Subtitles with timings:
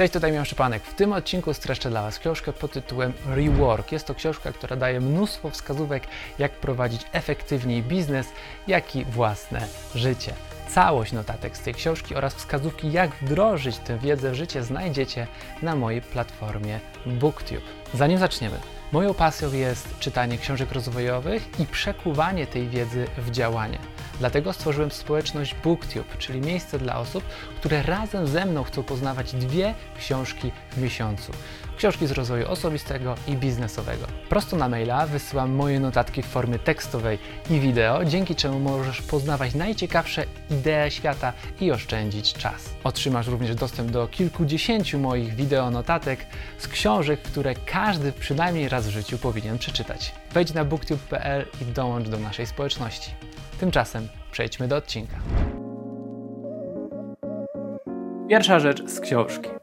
[0.00, 0.82] Cześć, tutaj Miał Szypanek.
[0.82, 3.92] W tym odcinku streszczę dla Was książkę pod tytułem Rework.
[3.92, 6.02] Jest to książka, która daje mnóstwo wskazówek,
[6.38, 8.26] jak prowadzić efektywniej biznes,
[8.66, 10.32] jak i własne życie.
[10.68, 15.26] Całość notatek z tej książki oraz wskazówki, jak wdrożyć tę wiedzę w życie, znajdziecie
[15.62, 17.64] na mojej platformie BookTube.
[17.94, 18.56] Zanim zaczniemy,
[18.92, 23.78] moją pasją jest czytanie książek rozwojowych i przekuwanie tej wiedzy w działanie.
[24.18, 27.24] Dlatego stworzyłem społeczność BookTube, czyli miejsce dla osób,
[27.56, 31.32] które razem ze mną chcą poznawać dwie książki w miesiącu.
[31.80, 34.06] Książki z rozwoju osobistego i biznesowego.
[34.28, 37.18] Prosto na maila wysyłam moje notatki w formie tekstowej
[37.50, 42.74] i wideo, dzięki czemu możesz poznawać najciekawsze idee świata i oszczędzić czas.
[42.84, 46.26] Otrzymasz również dostęp do kilkudziesięciu moich wideo notatek
[46.58, 50.14] z książek, które każdy przynajmniej raz w życiu powinien przeczytać.
[50.32, 53.10] Wejdź na booktube.pl i dołącz do naszej społeczności.
[53.60, 55.16] Tymczasem przejdźmy do odcinka.
[58.28, 59.59] Pierwsza rzecz z książki.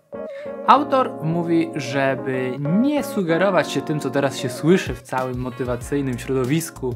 [0.67, 6.95] Autor mówi, żeby nie sugerować się tym, co teraz się słyszy w całym motywacyjnym środowisku,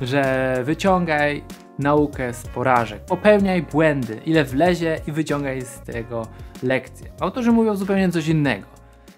[0.00, 1.44] że wyciągaj
[1.78, 6.26] naukę z porażek, popełniaj błędy, ile wlezie i wyciągaj z tego
[6.62, 7.10] lekcje.
[7.20, 8.66] Autorzy mówią zupełnie coś innego.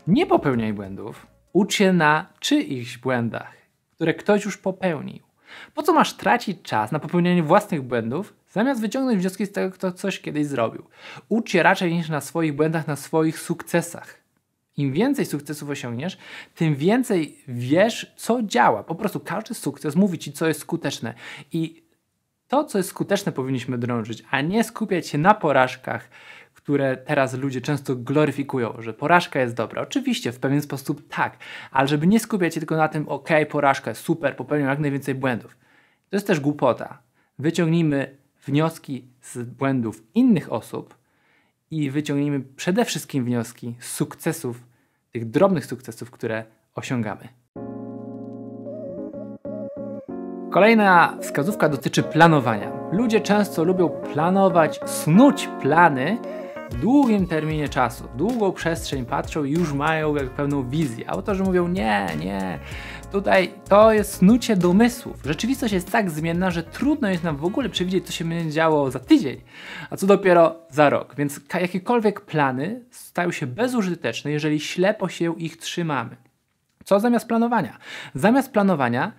[0.06, 3.52] Nie popełniaj błędów, ucz się na czyichś błędach,
[3.94, 5.22] które ktoś już popełnił.
[5.74, 9.92] Po co masz tracić czas na popełnianie własnych błędów, zamiast wyciągnąć wnioski z tego, kto
[9.92, 10.84] coś kiedyś zrobił?
[11.28, 14.22] Ucz się raczej niż na swoich błędach, na swoich sukcesach.
[14.76, 16.18] Im więcej sukcesów osiągniesz,
[16.54, 18.82] tym więcej wiesz, co działa.
[18.82, 21.14] Po prostu każdy sukces mówi ci, co jest skuteczne.
[21.52, 21.82] I
[22.48, 26.08] to, co jest skuteczne, powinniśmy drążyć, a nie skupiać się na porażkach,
[26.54, 29.82] które teraz ludzie często gloryfikują, że porażka jest dobra.
[29.82, 31.36] Oczywiście, w pewien sposób tak,
[31.70, 35.56] ale żeby nie skupiać się tylko na tym, ok, porażka super, popełniam jak najwięcej błędów.
[36.10, 36.98] To jest też głupota.
[37.38, 40.94] Wyciągnijmy wnioski z błędów innych osób
[41.70, 44.62] i wyciągnijmy przede wszystkim wnioski z sukcesów,
[45.10, 47.28] tych drobnych sukcesów, które osiągamy.
[50.50, 52.72] Kolejna wskazówka dotyczy planowania.
[52.92, 56.18] Ludzie często lubią planować, snuć plany,
[56.70, 61.10] w długim terminie czasu, długą przestrzeń patrzą i już mają jak pełną wizję.
[61.10, 62.58] Autorzy mówią nie, nie,
[63.12, 65.16] tutaj to jest snucie domysłów.
[65.24, 68.90] Rzeczywistość jest tak zmienna, że trudno jest nam w ogóle przewidzieć, co się będzie działo
[68.90, 69.40] za tydzień,
[69.90, 71.14] a co dopiero za rok.
[71.16, 76.16] Więc jakiekolwiek plany stają się bezużyteczne, jeżeli ślepo się ich trzymamy.
[76.84, 77.78] Co zamiast planowania?
[78.14, 79.12] Zamiast planowania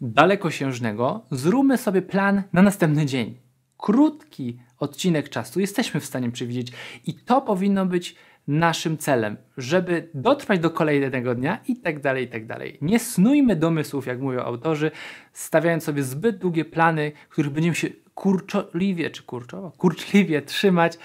[0.00, 3.38] dalekosiężnego, zróbmy sobie plan na następny dzień.
[3.78, 6.72] Krótki odcinek czasu jesteśmy w stanie przewidzieć
[7.06, 8.16] i to powinno być
[8.48, 12.78] naszym celem, żeby dotrwać do kolejnego dnia i tak dalej, i tak dalej.
[12.80, 14.90] Nie snujmy domysłów, jak mówią autorzy,
[15.32, 20.98] stawiając sobie zbyt długie plany, których będziemy się kurczoliwie, czy kurczowo, kurczliwie trzymać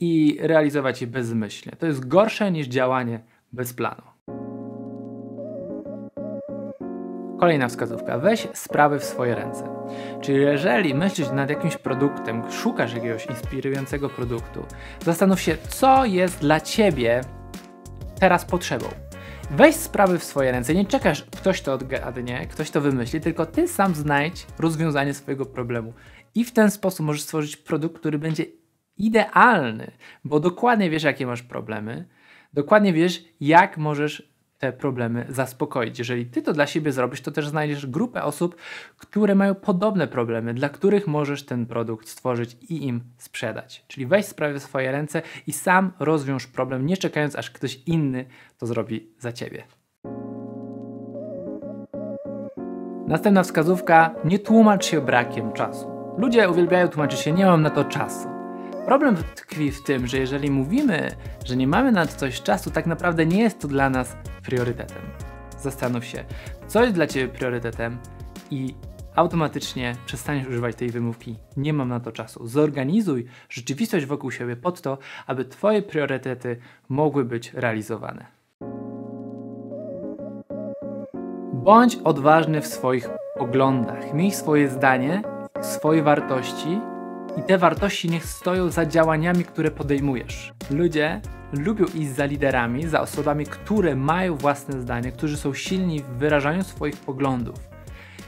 [0.00, 1.76] i realizować je bezmyślnie.
[1.76, 3.20] To jest gorsze niż działanie
[3.52, 4.13] bez planu.
[7.44, 8.18] Kolejna wskazówka.
[8.18, 9.68] Weź sprawy w swoje ręce.
[10.20, 14.66] Czyli jeżeli myślisz nad jakimś produktem, szukasz jakiegoś inspirującego produktu,
[15.00, 17.20] zastanów się, co jest dla ciebie
[18.20, 18.86] teraz potrzebą.
[19.50, 23.68] Weź sprawy w swoje ręce, nie czekasz, ktoś to odgadnie, ktoś to wymyśli, tylko ty
[23.68, 25.92] sam znajdź rozwiązanie swojego problemu.
[26.34, 28.44] I w ten sposób możesz stworzyć produkt, który będzie
[28.96, 29.90] idealny,
[30.24, 32.08] bo dokładnie wiesz, jakie masz problemy,
[32.52, 34.33] dokładnie wiesz, jak możesz
[34.64, 35.98] te problemy zaspokoić.
[35.98, 38.56] Jeżeli ty to dla siebie zrobisz, to też znajdziesz grupę osób,
[38.96, 43.84] które mają podobne problemy, dla których możesz ten produkt stworzyć i im sprzedać.
[43.88, 48.24] Czyli weź sprawę w swoje ręce i sam rozwiąż problem, nie czekając aż ktoś inny
[48.58, 49.64] to zrobi za ciebie.
[53.06, 55.90] Następna wskazówka: nie tłumacz się brakiem czasu.
[56.18, 58.33] Ludzie uwielbiają tłumaczyć się, nie mam na to czasu.
[58.86, 61.10] Problem tkwi w tym, że jeżeli mówimy,
[61.44, 65.02] że nie mamy na coś czasu, tak naprawdę nie jest to dla nas priorytetem.
[65.60, 66.24] Zastanów się,
[66.66, 67.98] co jest dla Ciebie priorytetem
[68.50, 68.74] i
[69.16, 72.46] automatycznie przestaniesz używać tej wymówki nie mam na to czasu.
[72.46, 76.56] Zorganizuj rzeczywistość wokół siebie pod to, aby Twoje priorytety
[76.88, 78.26] mogły być realizowane.
[81.52, 84.14] Bądź odważny w swoich poglądach.
[84.14, 85.22] Miej swoje zdanie,
[85.62, 86.80] swoje wartości
[87.38, 90.52] i te wartości niech stoją za działaniami, które podejmujesz.
[90.70, 91.20] Ludzie
[91.52, 96.62] lubią iść za liderami, za osobami, które mają własne zdanie, którzy są silni w wyrażaniu
[96.62, 97.56] swoich poglądów.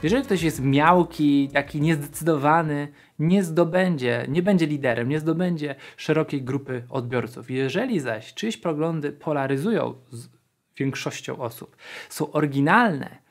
[0.03, 2.87] Jeżeli ktoś jest miałki, taki niezdecydowany,
[3.19, 7.51] nie zdobędzie, nie będzie liderem, nie zdobędzie szerokiej grupy odbiorców.
[7.51, 10.29] Jeżeli zaś czyjeś poglądy polaryzują z
[10.77, 11.75] większością osób,
[12.09, 13.26] są oryginalne,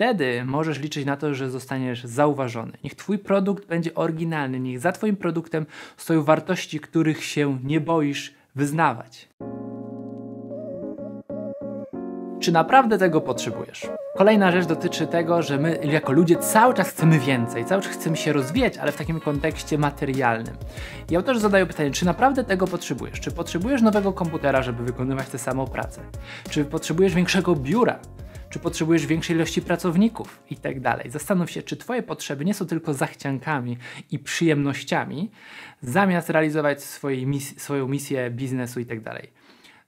[0.00, 2.72] wtedy możesz liczyć na to, że zostaniesz zauważony.
[2.84, 5.66] Niech Twój produkt będzie oryginalny, niech za Twoim produktem
[5.96, 9.28] stoją wartości, których się nie boisz wyznawać.
[12.40, 13.86] Czy naprawdę tego potrzebujesz?
[14.16, 18.16] Kolejna rzecz dotyczy tego, że my jako ludzie cały czas chcemy więcej, cały czas chcemy
[18.16, 20.54] się rozwijać, ale w takim kontekście materialnym.
[21.10, 23.20] I autorzy zadają pytanie, czy naprawdę tego potrzebujesz?
[23.20, 26.00] Czy potrzebujesz nowego komputera, żeby wykonywać tę samą pracę?
[26.50, 27.98] Czy potrzebujesz większego biura?
[28.50, 31.10] Czy potrzebujesz większej ilości pracowników i tak dalej?
[31.10, 33.76] Zastanów się, czy Twoje potrzeby nie są tylko zachciankami
[34.10, 35.30] i przyjemnościami,
[35.82, 39.30] zamiast realizować swojej mis swoją misję biznesu i tak dalej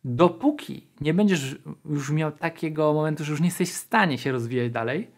[0.04, 4.72] dopóki nie będziesz już miał takiego momentu, że już nie jesteś w stanie się rozwijać
[4.72, 5.10] dalej,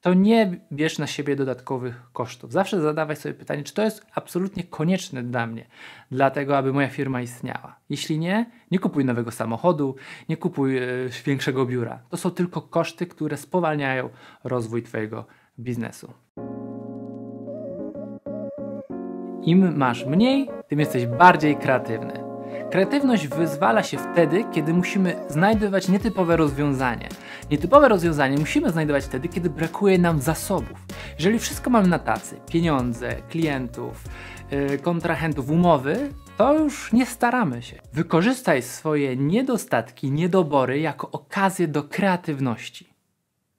[0.00, 2.52] to nie bierz na siebie dodatkowych kosztów.
[2.52, 5.66] Zawsze zadawaj sobie pytanie, czy to jest absolutnie konieczne dla mnie,
[6.10, 7.76] dlatego aby moja firma istniała.
[7.90, 9.96] Jeśli nie, nie kupuj nowego samochodu,
[10.28, 10.82] nie kupuj e,
[11.26, 12.02] większego biura.
[12.08, 14.08] To są tylko koszty, które spowalniają
[14.44, 15.26] rozwój Twojego
[15.58, 16.12] biznesu.
[19.42, 22.29] Im masz mniej, tym jesteś bardziej kreatywny.
[22.70, 27.08] Kreatywność wyzwala się wtedy, kiedy musimy znajdować nietypowe rozwiązanie.
[27.50, 30.78] Nietypowe rozwiązanie musimy znajdować wtedy, kiedy brakuje nam zasobów.
[31.18, 34.04] Jeżeli wszystko mamy na tacy, pieniądze, klientów,
[34.50, 37.76] yy, kontrahentów, umowy, to już nie staramy się.
[37.92, 42.89] Wykorzystaj swoje niedostatki, niedobory jako okazję do kreatywności.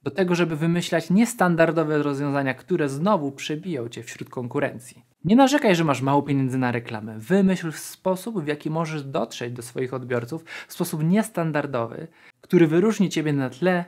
[0.03, 5.05] Do tego, żeby wymyślać niestandardowe rozwiązania, które znowu przebiją cię wśród konkurencji.
[5.25, 7.19] Nie narzekaj, że masz mało pieniędzy na reklamę.
[7.19, 12.07] Wymyśl sposób, w jaki możesz dotrzeć do swoich odbiorców w sposób niestandardowy,
[12.41, 13.85] który wyróżni ciebie na tle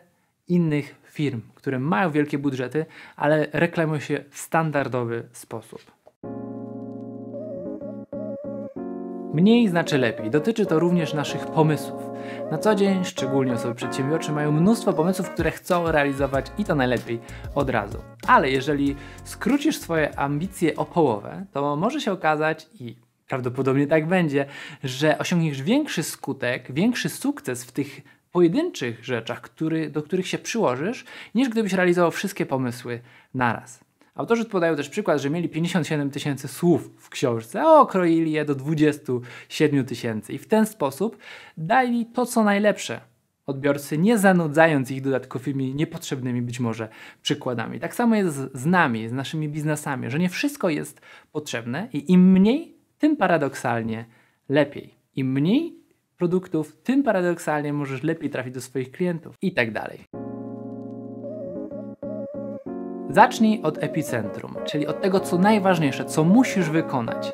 [0.47, 6.02] innych firm, które mają wielkie budżety, ale reklamują się w standardowy sposób.
[9.33, 10.29] Mniej znaczy lepiej.
[10.29, 12.01] Dotyczy to również naszych pomysłów.
[12.51, 17.19] Na co dzień, szczególnie osoby przedsiębiorcze, mają mnóstwo pomysłów, które chcą realizować i to najlepiej
[17.55, 17.97] od razu.
[18.27, 22.95] Ale jeżeli skrócisz swoje ambicje o połowę, to może się okazać i
[23.27, 24.45] prawdopodobnie tak będzie,
[24.83, 28.01] że osiągniesz większy skutek, większy sukces w tych
[28.31, 31.05] pojedynczych rzeczach, który, do których się przyłożysz,
[31.35, 33.01] niż gdybyś realizował wszystkie pomysły
[33.33, 33.82] naraz.
[34.15, 38.55] Autorzy podają też przykład, że mieli 57 tysięcy słów w książce, a okroili je do
[38.55, 41.17] 27 tysięcy i w ten sposób
[41.57, 43.01] dali to, co najlepsze
[43.45, 46.89] odbiorcy, nie zanudzając ich dodatkowymi, niepotrzebnymi być może
[47.21, 47.79] przykładami.
[47.79, 51.01] Tak samo jest z nami, z naszymi biznesami, że nie wszystko jest
[51.31, 54.05] potrzebne i im mniej, tym paradoksalnie
[54.49, 54.95] lepiej.
[55.15, 55.79] Im mniej
[56.17, 60.32] produktów, tym paradoksalnie możesz lepiej trafić do swoich klientów i tak dalej.
[63.09, 67.31] Zacznij od epicentrum, czyli od tego, co najważniejsze, co musisz wykonać.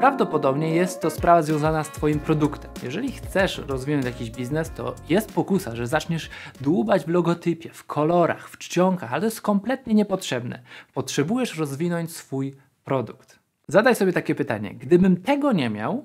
[0.00, 2.70] Prawdopodobnie jest to sprawa związana z Twoim produktem.
[2.82, 6.30] Jeżeli chcesz rozwinąć jakiś biznes, to jest pokusa, że zaczniesz
[6.60, 10.62] dłubać w logotypie, w kolorach, w czcionkach, ale to jest kompletnie niepotrzebne.
[10.94, 12.54] Potrzebujesz rozwinąć swój
[12.84, 13.38] produkt.
[13.68, 16.04] Zadaj sobie takie pytanie: gdybym tego nie miał,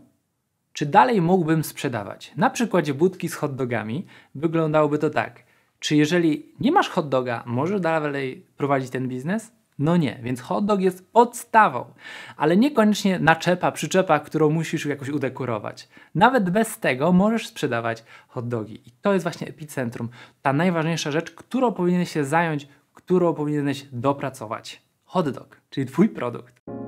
[0.73, 2.33] czy dalej mógłbym sprzedawać?
[2.37, 4.05] Na przykładzie budki z hotdogami
[4.35, 5.46] wyglądałoby to tak.
[5.79, 9.51] Czy jeżeli nie masz hot doga, możesz dalej prowadzić ten biznes?
[9.79, 11.85] No nie, więc hot dog jest podstawą,
[12.37, 15.89] ale niekoniecznie naczepa, przyczepa, którą musisz jakoś udekorować.
[16.15, 18.81] Nawet bez tego możesz sprzedawać hot dogi.
[18.85, 20.09] I to jest właśnie epicentrum,
[20.41, 24.81] ta najważniejsza rzecz, którą powinieneś się zająć, którą powinieneś dopracować.
[25.05, 26.86] Hot dog, czyli twój produkt.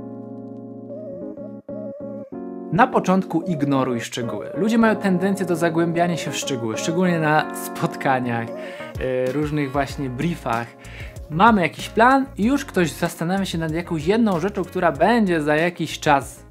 [2.74, 4.50] Na początku ignoruj szczegóły.
[4.58, 10.68] Ludzie mają tendencję do zagłębiania się w szczegóły, szczególnie na spotkaniach, yy, różnych właśnie briefach.
[11.30, 15.56] Mamy jakiś plan i już ktoś zastanawia się nad jakąś jedną rzeczą, która będzie za
[15.56, 16.46] jakiś czas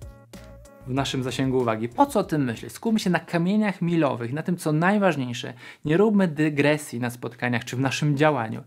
[0.87, 1.89] w naszym zasięgu uwagi.
[1.89, 2.73] Po co o tym myśleć?
[2.73, 5.53] Skupmy się na kamieniach milowych, na tym, co najważniejsze.
[5.85, 8.63] Nie róbmy dygresji na spotkaniach czy w naszym działaniu.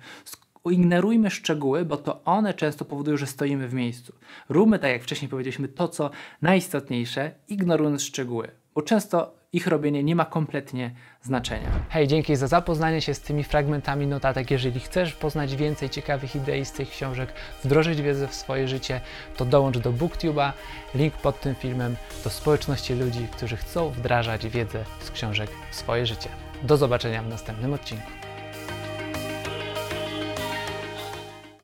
[0.66, 4.14] Ignorujmy szczegóły, bo to one często powodują, że stoimy w miejscu.
[4.50, 6.10] Róbmy, tak jak wcześniej powiedzieliśmy, to co
[6.42, 11.70] najistotniejsze, ignorując szczegóły, bo często ich robienie nie ma kompletnie znaczenia.
[11.90, 14.52] Hej, dzięki za zapoznanie się z tymi fragmentami notatek.
[14.52, 19.02] Jeżeli chcesz poznać więcej ciekawych idei z tych książek, wdrożyć wiedzę w swoje życie,
[19.38, 20.52] to dołącz do BookTube'a.
[20.96, 26.06] Link pod tym filmem do społeczności ludzi, którzy chcą wdrażać wiedzę z książek w swoje
[26.06, 26.30] życie.
[26.64, 28.12] Do zobaczenia w następnym odcinku.